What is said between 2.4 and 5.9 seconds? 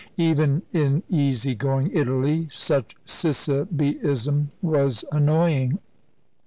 such cicisbeism was annoying.